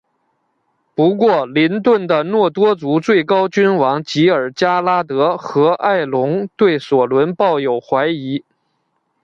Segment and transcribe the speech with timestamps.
[0.95, 8.43] 不过林顿的诺多族最高君王吉尔加拉德和爱隆对索伦抱有怀疑。